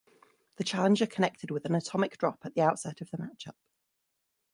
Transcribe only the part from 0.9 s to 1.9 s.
connected with an